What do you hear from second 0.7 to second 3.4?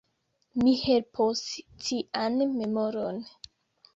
helpos cian memoron.